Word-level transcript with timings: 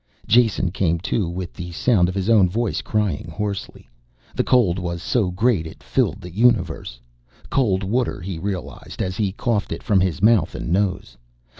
Jason 0.25 0.71
came 0.71 0.97
to 0.99 1.29
with 1.29 1.53
the 1.53 1.71
sound 1.73 2.09
of 2.09 2.15
his 2.15 2.27
own 2.27 2.49
voice 2.49 2.81
crying 2.81 3.29
hoarsely. 3.29 3.87
The 4.33 4.43
cold 4.43 4.79
was 4.79 4.99
so 4.99 5.29
great 5.29 5.67
it 5.67 5.83
filled 5.83 6.21
the 6.21 6.31
universe. 6.33 6.99
Cold 7.51 7.83
water 7.83 8.19
he 8.19 8.39
realized 8.39 9.03
as 9.03 9.15
he 9.15 9.31
coughed 9.31 9.71
it 9.71 9.83
from 9.83 9.99
his 9.99 10.19
mouth 10.19 10.55
and 10.55 10.73
nose. 10.73 11.17